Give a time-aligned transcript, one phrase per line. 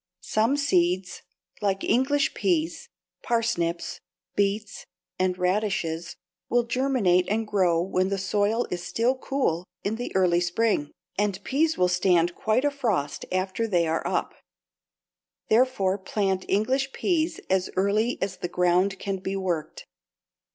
[0.23, 1.21] Some seeds,
[1.61, 2.89] like English peas,
[3.21, 3.99] parsnips,
[4.35, 4.87] beets,
[5.19, 6.15] and radishes,
[6.49, 11.43] will germinate and grow when the soil is still cool in the early spring, and
[11.43, 14.33] peas will stand quite a frost after they are up.
[15.49, 19.85] Therefore we plant English peas as early as the ground can be worked.